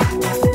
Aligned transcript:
Thank 0.00 0.42
you. 0.44 0.47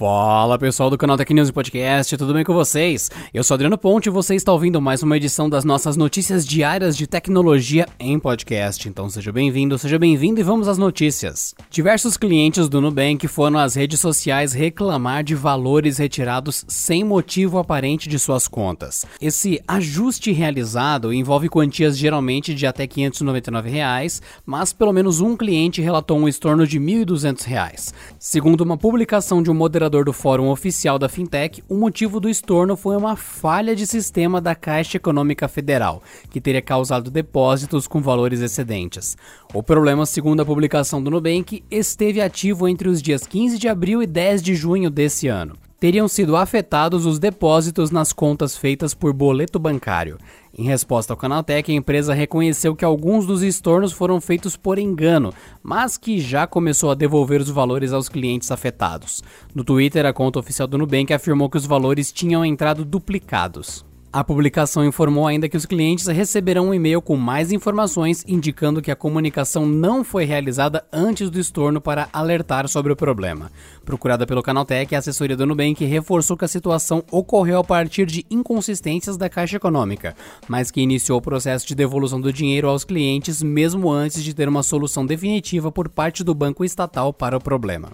Fala 0.00 0.58
pessoal 0.58 0.88
do 0.88 0.96
canal 0.96 1.18
Tech 1.18 1.34
News 1.34 1.50
Podcast, 1.50 2.16
tudo 2.16 2.32
bem 2.32 2.42
com 2.42 2.54
vocês? 2.54 3.10
Eu 3.34 3.44
sou 3.44 3.54
Adriano 3.54 3.76
Ponte 3.76 4.06
e 4.06 4.10
você 4.10 4.34
está 4.34 4.50
ouvindo 4.50 4.80
mais 4.80 5.02
uma 5.02 5.14
edição 5.14 5.46
das 5.46 5.62
nossas 5.62 5.94
notícias 5.94 6.46
diárias 6.46 6.96
de 6.96 7.06
tecnologia 7.06 7.86
em 7.98 8.18
podcast. 8.18 8.88
Então 8.88 9.10
seja 9.10 9.30
bem-vindo, 9.30 9.76
seja 9.78 9.98
bem-vindo 9.98 10.40
e 10.40 10.42
vamos 10.42 10.68
às 10.68 10.78
notícias. 10.78 11.54
Diversos 11.68 12.16
clientes 12.16 12.66
do 12.66 12.80
Nubank 12.80 13.28
foram 13.28 13.58
às 13.58 13.74
redes 13.74 14.00
sociais 14.00 14.54
reclamar 14.54 15.22
de 15.22 15.34
valores 15.34 15.98
retirados 15.98 16.64
sem 16.66 17.04
motivo 17.04 17.58
aparente 17.58 18.08
de 18.08 18.18
suas 18.18 18.48
contas. 18.48 19.04
Esse 19.20 19.60
ajuste 19.68 20.32
realizado 20.32 21.12
envolve 21.12 21.50
quantias 21.50 21.98
geralmente 21.98 22.54
de 22.54 22.66
até 22.66 22.86
599 22.86 23.68
reais, 23.68 24.22
mas 24.46 24.72
pelo 24.72 24.94
menos 24.94 25.20
um 25.20 25.36
cliente 25.36 25.82
relatou 25.82 26.18
um 26.18 26.26
estorno 26.26 26.66
de 26.66 26.80
1.200 26.80 27.44
reais. 27.44 27.92
Segundo 28.18 28.62
uma 28.62 28.78
publicação 28.78 29.42
de 29.42 29.50
um 29.50 29.54
moderador 29.54 29.89
do 29.90 30.12
Fórum 30.12 30.48
Oficial 30.48 30.98
da 30.98 31.08
Fintech, 31.08 31.62
o 31.68 31.76
motivo 31.76 32.20
do 32.20 32.28
estorno 32.28 32.76
foi 32.76 32.96
uma 32.96 33.16
falha 33.16 33.74
de 33.74 33.86
sistema 33.86 34.40
da 34.40 34.54
Caixa 34.54 34.96
Econômica 34.96 35.48
Federal, 35.48 36.00
que 36.30 36.40
teria 36.40 36.62
causado 36.62 37.10
depósitos 37.10 37.88
com 37.88 38.00
valores 38.00 38.40
excedentes. 38.40 39.16
O 39.52 39.62
problema, 39.62 40.06
segundo 40.06 40.40
a 40.40 40.46
publicação 40.46 41.02
do 41.02 41.10
Nubank, 41.10 41.64
esteve 41.68 42.20
ativo 42.20 42.68
entre 42.68 42.88
os 42.88 43.02
dias 43.02 43.26
15 43.26 43.58
de 43.58 43.68
abril 43.68 44.00
e 44.00 44.06
10 44.06 44.42
de 44.42 44.54
junho 44.54 44.88
desse 44.88 45.26
ano 45.26 45.56
teriam 45.80 46.06
sido 46.06 46.36
afetados 46.36 47.06
os 47.06 47.18
depósitos 47.18 47.90
nas 47.90 48.12
contas 48.12 48.54
feitas 48.54 48.92
por 48.92 49.14
boleto 49.14 49.58
bancário. 49.58 50.18
Em 50.56 50.64
resposta 50.64 51.12
ao 51.12 51.16
Canaltech, 51.16 51.72
a 51.72 51.74
empresa 51.74 52.12
reconheceu 52.12 52.76
que 52.76 52.84
alguns 52.84 53.26
dos 53.26 53.42
estornos 53.42 53.92
foram 53.92 54.20
feitos 54.20 54.56
por 54.56 54.78
engano, 54.78 55.32
mas 55.62 55.96
que 55.96 56.20
já 56.20 56.46
começou 56.46 56.90
a 56.90 56.94
devolver 56.94 57.40
os 57.40 57.48
valores 57.48 57.94
aos 57.94 58.10
clientes 58.10 58.50
afetados. 58.50 59.22
No 59.54 59.64
Twitter, 59.64 60.04
a 60.04 60.12
conta 60.12 60.38
oficial 60.38 60.68
do 60.68 60.76
Nubank 60.76 61.14
afirmou 61.14 61.48
que 61.48 61.56
os 61.56 61.64
valores 61.64 62.12
tinham 62.12 62.44
entrado 62.44 62.84
duplicados. 62.84 63.88
A 64.12 64.24
publicação 64.24 64.84
informou 64.84 65.24
ainda 65.24 65.48
que 65.48 65.56
os 65.56 65.64
clientes 65.64 66.08
receberão 66.08 66.70
um 66.70 66.74
e-mail 66.74 67.00
com 67.00 67.16
mais 67.16 67.52
informações 67.52 68.24
indicando 68.26 68.82
que 68.82 68.90
a 68.90 68.96
comunicação 68.96 69.64
não 69.64 70.02
foi 70.02 70.24
realizada 70.24 70.84
antes 70.92 71.30
do 71.30 71.38
estorno 71.38 71.80
para 71.80 72.08
alertar 72.12 72.66
sobre 72.66 72.92
o 72.92 72.96
problema. 72.96 73.52
Procurada 73.84 74.26
pelo 74.26 74.42
Canaltech, 74.42 74.96
a 74.96 74.98
assessoria 74.98 75.36
do 75.36 75.46
Nubank 75.46 75.84
reforçou 75.84 76.36
que 76.36 76.44
a 76.44 76.48
situação 76.48 77.04
ocorreu 77.08 77.60
a 77.60 77.64
partir 77.64 78.04
de 78.04 78.26
inconsistências 78.28 79.16
da 79.16 79.28
Caixa 79.28 79.58
Econômica, 79.58 80.16
mas 80.48 80.72
que 80.72 80.80
iniciou 80.80 81.18
o 81.18 81.22
processo 81.22 81.64
de 81.64 81.76
devolução 81.76 82.20
do 82.20 82.32
dinheiro 82.32 82.68
aos 82.68 82.82
clientes 82.82 83.40
mesmo 83.40 83.92
antes 83.92 84.24
de 84.24 84.34
ter 84.34 84.48
uma 84.48 84.64
solução 84.64 85.06
definitiva 85.06 85.70
por 85.70 85.88
parte 85.88 86.24
do 86.24 86.34
banco 86.34 86.64
estatal 86.64 87.12
para 87.12 87.36
o 87.36 87.40
problema. 87.40 87.92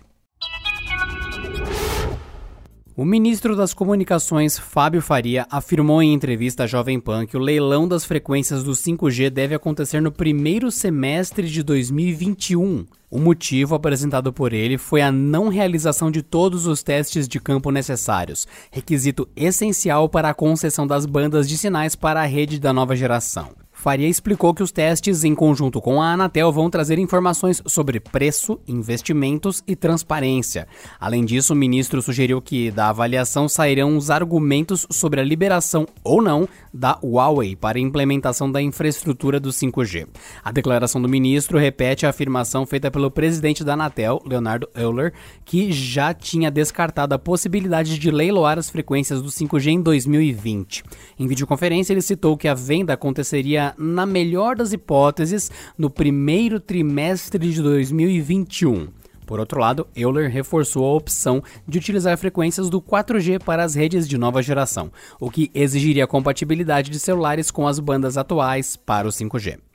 O 2.98 3.04
ministro 3.04 3.54
das 3.54 3.74
Comunicações, 3.74 4.58
Fábio 4.58 5.02
Faria, 5.02 5.46
afirmou 5.50 6.02
em 6.02 6.14
entrevista 6.14 6.64
à 6.64 6.66
Jovem 6.66 6.98
Pan 6.98 7.26
que 7.26 7.36
o 7.36 7.40
leilão 7.40 7.86
das 7.86 8.06
frequências 8.06 8.64
do 8.64 8.72
5G 8.72 9.28
deve 9.28 9.54
acontecer 9.54 10.00
no 10.00 10.10
primeiro 10.10 10.70
semestre 10.70 11.46
de 11.46 11.62
2021. 11.62 12.86
O 13.10 13.18
motivo 13.18 13.74
apresentado 13.74 14.32
por 14.32 14.54
ele 14.54 14.78
foi 14.78 15.02
a 15.02 15.12
não 15.12 15.48
realização 15.48 16.10
de 16.10 16.22
todos 16.22 16.66
os 16.66 16.82
testes 16.82 17.28
de 17.28 17.38
campo 17.38 17.70
necessários, 17.70 18.48
requisito 18.70 19.28
essencial 19.36 20.08
para 20.08 20.30
a 20.30 20.34
concessão 20.34 20.86
das 20.86 21.04
bandas 21.04 21.46
de 21.46 21.58
sinais 21.58 21.94
para 21.94 22.22
a 22.22 22.26
rede 22.26 22.58
da 22.58 22.72
nova 22.72 22.96
geração. 22.96 23.65
Faria 23.86 24.08
explicou 24.08 24.52
que 24.52 24.64
os 24.64 24.72
testes, 24.72 25.22
em 25.22 25.32
conjunto 25.32 25.80
com 25.80 26.02
a 26.02 26.14
Anatel, 26.14 26.50
vão 26.50 26.68
trazer 26.68 26.98
informações 26.98 27.62
sobre 27.66 28.00
preço, 28.00 28.58
investimentos 28.66 29.62
e 29.64 29.76
transparência. 29.76 30.66
Além 30.98 31.24
disso, 31.24 31.52
o 31.52 31.56
ministro 31.56 32.02
sugeriu 32.02 32.42
que 32.42 32.72
da 32.72 32.88
avaliação 32.88 33.48
sairão 33.48 33.96
os 33.96 34.10
argumentos 34.10 34.88
sobre 34.90 35.20
a 35.20 35.24
liberação 35.24 35.86
ou 36.02 36.20
não 36.20 36.48
da 36.74 36.98
Huawei 37.00 37.54
para 37.54 37.78
a 37.78 37.80
implementação 37.80 38.50
da 38.50 38.60
infraestrutura 38.60 39.38
do 39.38 39.50
5G. 39.50 40.08
A 40.42 40.50
declaração 40.50 41.00
do 41.00 41.08
ministro 41.08 41.56
repete 41.56 42.06
a 42.06 42.10
afirmação 42.10 42.66
feita 42.66 42.90
pelo 42.90 43.08
presidente 43.08 43.62
da 43.62 43.74
Anatel, 43.74 44.20
Leonardo 44.26 44.68
Euler, 44.74 45.12
que 45.44 45.70
já 45.70 46.12
tinha 46.12 46.50
descartado 46.50 47.14
a 47.14 47.20
possibilidade 47.20 48.00
de 48.00 48.10
leiloar 48.10 48.58
as 48.58 48.68
frequências 48.68 49.22
do 49.22 49.28
5G 49.28 49.68
em 49.68 49.80
2020. 49.80 50.82
Em 51.20 51.28
videoconferência, 51.28 51.92
ele 51.92 52.02
citou 52.02 52.36
que 52.36 52.48
a 52.48 52.54
venda 52.54 52.92
aconteceria 52.92 53.75
na 53.78 54.06
melhor 54.06 54.56
das 54.56 54.72
hipóteses, 54.72 55.50
no 55.76 55.90
primeiro 55.90 56.58
trimestre 56.60 57.50
de 57.52 57.62
2021. 57.62 58.88
Por 59.26 59.40
outro 59.40 59.60
lado, 59.60 59.88
Euler 59.94 60.30
reforçou 60.30 60.84
a 60.84 60.94
opção 60.94 61.42
de 61.66 61.78
utilizar 61.78 62.16
frequências 62.16 62.70
do 62.70 62.80
4G 62.80 63.42
para 63.42 63.64
as 63.64 63.74
redes 63.74 64.08
de 64.08 64.16
nova 64.16 64.40
geração, 64.40 64.92
o 65.20 65.30
que 65.30 65.50
exigiria 65.52 66.06
compatibilidade 66.06 66.90
de 66.90 67.00
celulares 67.00 67.50
com 67.50 67.66
as 67.66 67.80
bandas 67.80 68.16
atuais 68.16 68.76
para 68.76 69.08
o 69.08 69.10
5G. 69.10 69.65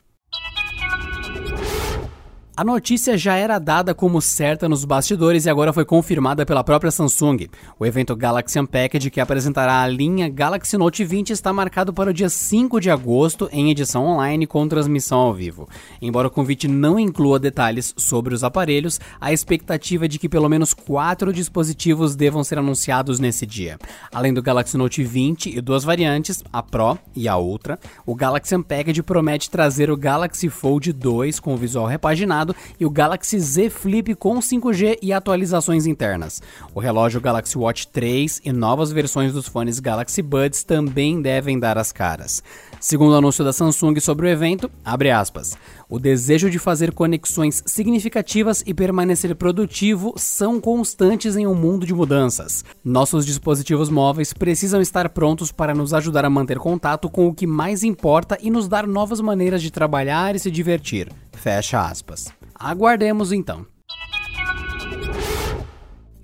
A 2.54 2.62
notícia 2.62 3.16
já 3.16 3.34
era 3.34 3.58
dada 3.58 3.94
como 3.94 4.20
certa 4.20 4.68
nos 4.68 4.84
bastidores 4.84 5.46
e 5.46 5.50
agora 5.50 5.72
foi 5.72 5.86
confirmada 5.86 6.44
pela 6.44 6.62
própria 6.62 6.90
Samsung. 6.90 7.48
O 7.78 7.86
evento 7.86 8.14
Galaxy 8.14 8.60
Unpacked, 8.60 9.10
que 9.10 9.22
apresentará 9.22 9.80
a 9.80 9.88
linha 9.88 10.28
Galaxy 10.28 10.76
Note 10.76 11.02
20, 11.02 11.30
está 11.30 11.50
marcado 11.50 11.94
para 11.94 12.10
o 12.10 12.12
dia 12.12 12.28
5 12.28 12.78
de 12.78 12.90
agosto 12.90 13.48
em 13.52 13.70
edição 13.70 14.04
online 14.04 14.46
com 14.46 14.68
transmissão 14.68 15.18
ao 15.20 15.32
vivo. 15.32 15.66
Embora 16.00 16.28
o 16.28 16.30
convite 16.30 16.68
não 16.68 16.98
inclua 16.98 17.38
detalhes 17.38 17.94
sobre 17.96 18.34
os 18.34 18.44
aparelhos, 18.44 19.00
a 19.18 19.32
expectativa 19.32 20.04
é 20.04 20.08
de 20.08 20.18
que 20.18 20.28
pelo 20.28 20.50
menos 20.50 20.74
quatro 20.74 21.32
dispositivos 21.32 22.14
devam 22.14 22.44
ser 22.44 22.58
anunciados 22.58 23.18
nesse 23.18 23.46
dia. 23.46 23.78
Além 24.12 24.34
do 24.34 24.42
Galaxy 24.42 24.76
Note 24.76 25.02
20 25.02 25.56
e 25.56 25.60
duas 25.62 25.84
variantes, 25.84 26.44
a 26.52 26.62
Pro 26.62 26.98
e 27.16 27.26
a 27.26 27.38
Ultra, 27.38 27.80
o 28.04 28.14
Galaxy 28.14 28.54
Unpacked 28.54 29.02
promete 29.04 29.48
trazer 29.48 29.90
o 29.90 29.96
Galaxy 29.96 30.50
Fold 30.50 30.92
2 30.92 31.40
com 31.40 31.56
visual 31.56 31.86
repaginado 31.86 32.41
e 32.80 32.84
o 32.84 32.90
Galaxy 32.90 33.38
Z 33.38 33.70
Flip 33.70 34.14
com 34.16 34.38
5G 34.38 34.98
e 35.00 35.12
atualizações 35.12 35.86
internas. 35.86 36.42
O 36.74 36.80
relógio 36.80 37.20
Galaxy 37.20 37.56
Watch 37.56 37.86
3 37.88 38.40
e 38.44 38.52
novas 38.52 38.90
versões 38.90 39.32
dos 39.32 39.46
fones 39.46 39.78
Galaxy 39.78 40.22
Buds 40.22 40.64
também 40.64 41.22
devem 41.22 41.58
dar 41.58 41.78
as 41.78 41.92
caras. 41.92 42.42
Segundo 42.80 43.12
o 43.12 43.16
anúncio 43.16 43.44
da 43.44 43.52
Samsung 43.52 44.00
sobre 44.00 44.26
o 44.26 44.28
evento, 44.28 44.68
aspas, 44.84 45.56
o 45.88 45.98
desejo 45.98 46.50
de 46.50 46.58
fazer 46.58 46.92
conexões 46.92 47.62
significativas 47.66 48.62
e 48.66 48.74
permanecer 48.74 49.36
produtivo 49.36 50.14
são 50.16 50.60
constantes 50.60 51.36
em 51.36 51.46
um 51.46 51.54
mundo 51.54 51.86
de 51.86 51.94
mudanças. 51.94 52.64
Nossos 52.84 53.24
dispositivos 53.24 53.90
móveis 53.90 54.32
precisam 54.32 54.80
estar 54.80 55.08
prontos 55.10 55.52
para 55.52 55.74
nos 55.74 55.94
ajudar 55.94 56.24
a 56.24 56.30
manter 56.30 56.58
contato 56.58 57.08
com 57.08 57.28
o 57.28 57.34
que 57.34 57.46
mais 57.46 57.84
importa 57.84 58.38
e 58.40 58.50
nos 58.50 58.66
dar 58.66 58.86
novas 58.86 59.20
maneiras 59.20 59.62
de 59.62 59.70
trabalhar 59.70 60.34
e 60.34 60.38
se 60.38 60.50
divertir. 60.50 61.08
Fecha 61.42 61.80
aspas. 61.80 62.28
Aguardemos 62.54 63.32
então. 63.32 63.66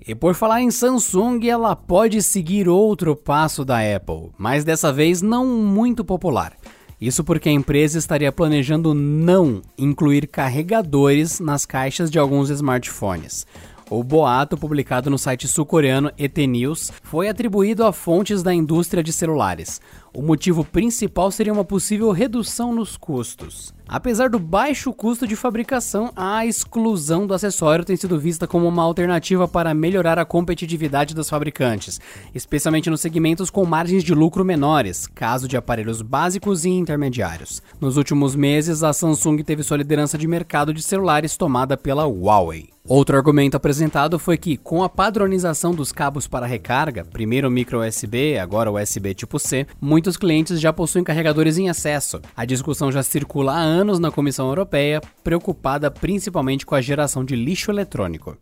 E 0.07 0.15
por 0.15 0.33
falar 0.33 0.61
em 0.61 0.71
Samsung, 0.71 1.45
ela 1.45 1.75
pode 1.75 2.23
seguir 2.23 2.69
outro 2.69 3.17
passo 3.17 3.65
da 3.65 3.79
Apple, 3.79 4.31
mas 4.37 4.63
dessa 4.63 4.93
vez 4.93 5.21
não 5.21 5.45
muito 5.45 6.05
popular. 6.05 6.55
Isso 7.01 7.21
porque 7.21 7.49
a 7.49 7.51
empresa 7.51 7.97
estaria 7.97 8.31
planejando 8.31 8.93
não 8.93 9.61
incluir 9.77 10.25
carregadores 10.25 11.41
nas 11.41 11.65
caixas 11.65 12.09
de 12.09 12.17
alguns 12.17 12.49
smartphones. 12.49 13.45
O 13.89 14.01
boato, 14.01 14.55
publicado 14.55 15.09
no 15.09 15.17
site 15.17 15.49
sul-coreano 15.49 16.13
ET 16.17 16.37
News, 16.37 16.93
foi 17.03 17.27
atribuído 17.27 17.83
a 17.85 17.91
fontes 17.91 18.41
da 18.41 18.53
indústria 18.53 19.03
de 19.03 19.11
celulares. 19.11 19.81
O 20.15 20.21
motivo 20.21 20.63
principal 20.63 21.29
seria 21.29 21.51
uma 21.51 21.65
possível 21.65 22.09
redução 22.11 22.73
nos 22.73 22.95
custos. 22.95 23.73
Apesar 23.91 24.29
do 24.29 24.37
baixo 24.37 24.93
custo 24.93 25.25
de 25.25 25.35
fabricação, 25.35 26.11
a 26.15 26.45
exclusão 26.45 27.25
do 27.25 27.33
acessório 27.33 27.83
tem 27.83 27.95
sido 27.95 28.19
vista 28.19 28.45
como 28.45 28.67
uma 28.67 28.83
alternativa 28.83 29.47
para 29.47 29.73
melhorar 29.73 30.19
a 30.19 30.25
competitividade 30.25 31.15
dos 31.15 31.27
fabricantes, 31.27 31.99
especialmente 32.35 32.87
nos 32.87 33.01
segmentos 33.01 33.49
com 33.49 33.65
margens 33.65 34.03
de 34.03 34.13
lucro 34.13 34.45
menores, 34.45 35.07
caso 35.07 35.47
de 35.47 35.57
aparelhos 35.57 36.03
básicos 36.03 36.65
e 36.65 36.69
intermediários. 36.69 37.63
Nos 37.81 37.97
últimos 37.97 38.35
meses, 38.35 38.83
a 38.83 38.93
Samsung 38.93 39.37
teve 39.37 39.63
sua 39.63 39.77
liderança 39.77 40.19
de 40.19 40.27
mercado 40.27 40.71
de 40.71 40.83
celulares 40.83 41.35
tomada 41.35 41.75
pela 41.75 42.03
Huawei. 42.03 42.69
Outro 42.89 43.15
argumento 43.15 43.55
apresentado 43.55 44.17
foi 44.17 44.35
que, 44.35 44.57
com 44.57 44.81
a 44.81 44.89
padronização 44.89 45.75
dos 45.75 45.91
cabos 45.91 46.25
para 46.25 46.47
recarga, 46.47 47.05
primeiro 47.05 47.51
micro 47.51 47.87
USB, 47.87 48.39
agora 48.39 48.71
USB 48.71 49.13
tipo 49.13 49.37
C, 49.37 49.67
muitos 49.79 50.17
clientes 50.17 50.59
já 50.59 50.73
possuem 50.73 51.03
carregadores 51.03 51.59
em 51.59 51.67
excesso. 51.67 52.19
A 52.35 52.45
discussão 52.45 52.91
já 52.91 53.03
circula 53.03 53.53
há 53.53 53.59
anos 53.59 53.78
na 53.83 54.11
Comissão 54.11 54.47
Europeia, 54.47 55.01
preocupada 55.23 55.89
principalmente 55.89 56.65
com 56.65 56.75
a 56.75 56.81
geração 56.81 57.23
de 57.23 57.35
lixo 57.35 57.71
eletrônico. 57.71 58.37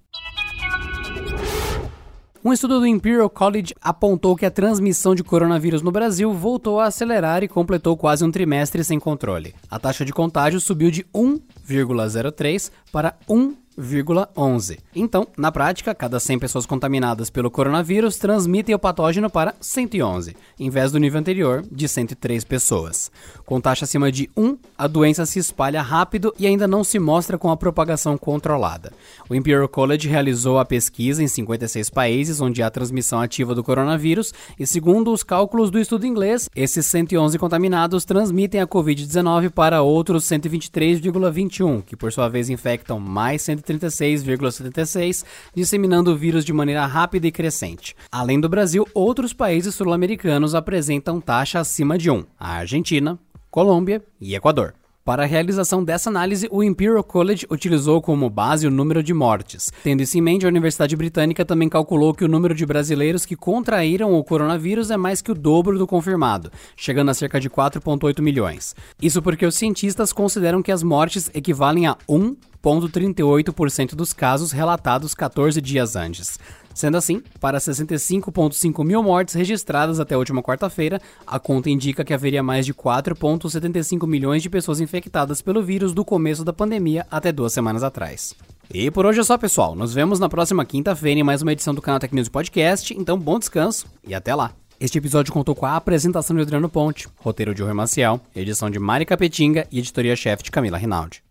Um 2.43 2.53
estudo 2.53 2.79
do 2.79 2.87
Imperial 2.87 3.29
College 3.29 3.75
apontou 3.81 4.35
que 4.35 4.45
a 4.45 4.51
transmissão 4.51 5.13
de 5.13 5.23
coronavírus 5.23 5.81
no 5.81 5.91
Brasil 5.91 6.31
voltou 6.33 6.79
a 6.79 6.85
acelerar 6.85 7.43
e 7.43 7.47
completou 7.47 7.97
quase 7.97 8.23
um 8.23 8.31
trimestre 8.31 8.83
sem 8.83 8.99
controle. 8.99 9.53
A 9.69 9.77
taxa 9.77 10.05
de 10.05 10.13
contágio 10.13 10.61
subiu 10.61 10.89
de 10.89 11.03
1,03 11.13 12.71
para 12.91 13.15
1 13.27 13.66
0,11. 13.77 14.79
Então, 14.95 15.27
na 15.37 15.51
prática, 15.51 15.93
cada 15.93 16.19
100 16.19 16.39
pessoas 16.39 16.65
contaminadas 16.65 17.29
pelo 17.29 17.51
coronavírus 17.51 18.17
transmitem 18.17 18.73
o 18.73 18.79
patógeno 18.79 19.29
para 19.29 19.53
111, 19.61 20.35
em 20.59 20.69
vez 20.69 20.91
do 20.91 20.99
nível 20.99 21.19
anterior 21.19 21.63
de 21.71 21.87
103 21.87 22.43
pessoas. 22.43 23.11
Com 23.45 23.61
taxa 23.61 23.85
acima 23.85 24.11
de 24.11 24.29
1, 24.35 24.57
a 24.77 24.87
doença 24.87 25.25
se 25.25 25.37
espalha 25.37 25.81
rápido 25.81 26.33
e 26.39 26.47
ainda 26.47 26.67
não 26.67 26.83
se 26.83 26.97
mostra 26.97 27.37
com 27.37 27.51
a 27.51 27.57
propagação 27.57 28.17
controlada. 28.17 28.91
O 29.29 29.35
Imperial 29.35 29.67
College 29.67 30.09
realizou 30.09 30.57
a 30.57 30.65
pesquisa 30.65 31.21
em 31.21 31.27
56 31.27 31.89
países 31.91 32.41
onde 32.41 32.63
há 32.63 32.71
transmissão 32.71 33.21
ativa 33.21 33.53
do 33.53 33.63
coronavírus 33.63 34.33
e, 34.59 34.65
segundo 34.65 35.13
os 35.13 35.21
cálculos 35.21 35.69
do 35.69 35.79
estudo 35.79 36.07
inglês, 36.07 36.49
esses 36.55 36.85
111 36.87 37.37
contaminados 37.37 38.05
transmitem 38.05 38.59
a 38.59 38.67
Covid-19 38.67 39.51
para 39.51 39.83
outros 39.83 40.23
123,21, 40.25 41.83
que 41.83 41.95
por 41.95 42.11
sua 42.11 42.27
vez 42.27 42.49
infectam 42.49 42.99
mais 42.99 43.43
130 43.43 43.66
36,76, 43.67 45.25
disseminando 45.53 46.11
o 46.11 46.15
vírus 46.15 46.45
de 46.45 46.53
maneira 46.53 46.85
rápida 46.85 47.27
e 47.27 47.31
crescente. 47.31 47.95
Além 48.11 48.39
do 48.39 48.49
Brasil, 48.49 48.87
outros 48.93 49.33
países 49.33 49.75
sul-americanos 49.75 50.55
apresentam 50.55 51.19
taxa 51.21 51.59
acima 51.59 51.97
de 51.97 52.09
1: 52.09 52.25
a 52.39 52.53
Argentina, 52.55 53.19
Colômbia 53.51 54.03
e 54.19 54.35
Equador. 54.35 54.73
Para 55.07 55.23
a 55.23 55.25
realização 55.25 55.85
dessa 55.85 56.09
análise, 56.09 56.49
o 56.51 56.61
Imperial 56.61 57.01
College 57.01 57.47
utilizou 57.49 58.01
como 58.01 58.29
base 58.29 58.67
o 58.67 58.69
número 58.69 59.01
de 59.01 59.13
mortes. 59.13 59.71
Tendo 59.81 60.03
isso 60.03 60.17
em 60.17 60.21
mente, 60.21 60.45
a 60.45 60.49
Universidade 60.49 60.97
Britânica 60.97 61.45
também 61.45 61.69
calculou 61.69 62.13
que 62.13 62.25
o 62.25 62.27
número 62.27 62.53
de 62.53 62.65
brasileiros 62.65 63.25
que 63.25 63.33
contraíram 63.33 64.13
o 64.13 64.21
coronavírus 64.21 64.91
é 64.91 64.97
mais 64.97 65.21
que 65.21 65.31
o 65.31 65.33
dobro 65.33 65.77
do 65.77 65.87
confirmado, 65.87 66.51
chegando 66.75 67.09
a 67.09 67.13
cerca 67.13 67.39
de 67.39 67.49
4,8 67.49 68.21
milhões. 68.21 68.75
Isso 69.01 69.21
porque 69.21 69.45
os 69.45 69.55
cientistas 69.55 70.11
consideram 70.11 70.61
que 70.61 70.73
as 70.73 70.83
mortes 70.83 71.31
equivalem 71.33 71.87
a 71.87 71.95
1,38% 72.09 73.95
dos 73.95 74.11
casos 74.11 74.51
relatados 74.51 75.15
14 75.15 75.61
dias 75.61 75.95
antes. 75.95 76.37
Sendo 76.77 76.95
assim, 76.95 77.23
para 77.39 77.57
65,5 77.57 78.85
mil 78.85 79.01
mortes 79.01 79.33
registradas 79.33 79.99
até 79.99 80.13
a 80.13 80.17
última 80.19 80.43
quarta-feira, 80.43 81.01
a 81.25 81.39
conta 81.39 81.71
indica 81.71 82.05
que 82.05 82.13
haveria 82.13 82.43
mais 82.43 82.67
de 82.67 82.71
4,75 82.71 84.05
milhões 84.05 84.43
de 84.43 84.49
pessoas 84.49 84.79
infectadas 84.79 85.41
pelo 85.41 85.63
vírus 85.63 85.91
do 85.91 86.05
começo 86.05 86.45
da 86.45 86.53
pandemia 86.53 87.03
até 87.09 87.31
duas 87.31 87.51
semanas 87.51 87.81
atrás. 87.81 88.35
E 88.71 88.91
por 88.91 89.07
hoje 89.07 89.21
é 89.21 89.23
só, 89.23 89.39
pessoal. 89.39 89.73
Nos 89.73 89.91
vemos 89.91 90.19
na 90.19 90.29
próxima 90.29 90.63
quinta-feira 90.63 91.19
em 91.19 91.23
mais 91.23 91.41
uma 91.41 91.51
edição 91.51 91.73
do 91.73 91.81
canal 91.81 91.99
Tech 91.99 92.13
News 92.13 92.29
Podcast. 92.29 92.93
Então, 92.95 93.17
bom 93.17 93.39
descanso 93.39 93.87
e 94.07 94.13
até 94.13 94.35
lá. 94.35 94.51
Este 94.79 94.99
episódio 94.99 95.33
contou 95.33 95.55
com 95.55 95.65
a 95.65 95.75
apresentação 95.75 96.35
de 96.35 96.43
Adriano 96.43 96.69
Ponte, 96.69 97.07
roteiro 97.17 97.55
de 97.55 97.63
Rui 97.63 97.73
Maciel, 97.73 98.21
edição 98.35 98.69
de 98.69 98.77
Mari 98.77 99.03
Capetinga 99.03 99.65
e 99.71 99.79
editoria-chefe 99.79 100.43
de 100.43 100.51
Camila 100.51 100.77
Rinaldi. 100.77 101.23